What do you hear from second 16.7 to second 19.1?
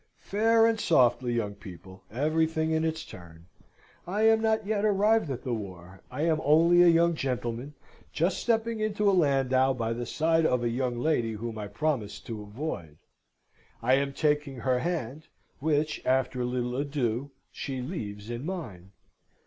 ado, she leaves in mine.